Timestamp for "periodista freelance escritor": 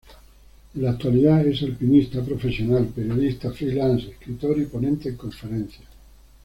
2.87-4.57